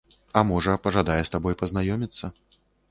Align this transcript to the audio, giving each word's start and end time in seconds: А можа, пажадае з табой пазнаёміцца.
А 0.39 0.41
можа, 0.51 0.73
пажадае 0.87 1.21
з 1.29 1.33
табой 1.37 1.59
пазнаёміцца. 1.63 2.25